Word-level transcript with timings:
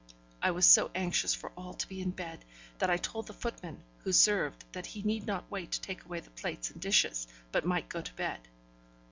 I 0.41 0.49
was 0.49 0.65
so 0.65 0.89
anxious 0.95 1.35
for 1.35 1.51
all 1.55 1.75
to 1.75 1.87
be 1.87 2.01
in 2.01 2.09
bed, 2.09 2.43
that 2.79 2.89
I 2.89 2.97
told 2.97 3.27
the 3.27 3.33
footman 3.33 3.83
who 3.99 4.11
served 4.11 4.65
that 4.71 4.87
he 4.87 5.03
need 5.03 5.27
not 5.27 5.51
wait 5.51 5.73
to 5.73 5.81
take 5.81 6.03
away 6.05 6.19
the 6.21 6.31
plates 6.31 6.71
and 6.71 6.81
dishes, 6.81 7.27
but 7.51 7.67
might 7.67 7.87
go 7.87 8.01
to 8.01 8.13
bed. 8.15 8.39